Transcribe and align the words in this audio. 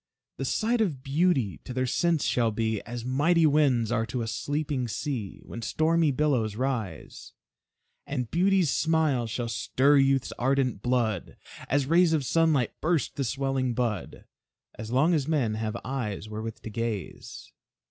The 0.37 0.45
sight 0.45 0.81
of 0.81 1.03
beauty 1.03 1.59
to 1.63 1.73
their 1.75 1.85
sense 1.85 2.23
shall 2.25 2.49
be 2.49 2.81
As 2.87 3.05
mighty 3.05 3.45
winds 3.45 3.91
are 3.91 4.07
to 4.07 4.23
a 4.23 4.27
sleeping 4.27 4.87
sea 4.87 5.41
When 5.43 5.61
stormy 5.61 6.09
billows 6.11 6.55
rise. 6.55 7.33
And 8.07 8.31
beauty's 8.31 8.71
smile 8.71 9.27
shall 9.27 9.47
stir 9.47 9.97
youth's 9.97 10.31
ardent 10.39 10.81
blood 10.81 11.37
As 11.69 11.85
rays 11.85 12.13
of 12.13 12.25
sunlight 12.25 12.71
burst 12.81 13.15
the 13.15 13.23
swelling 13.23 13.75
bud; 13.75 14.25
As 14.73 14.89
long 14.89 15.13
as 15.13 15.27
men 15.27 15.53
have 15.53 15.77
eyes 15.85 16.27
wherewith 16.27 16.61
to 16.63 16.71
gaze. 16.71 17.53